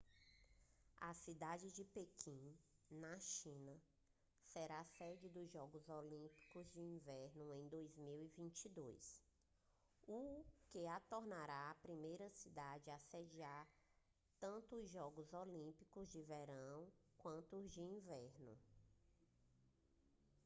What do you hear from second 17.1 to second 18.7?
quanto os de inverno